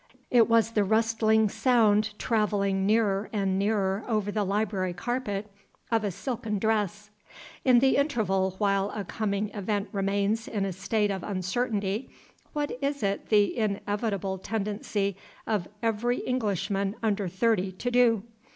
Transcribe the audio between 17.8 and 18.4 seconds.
do?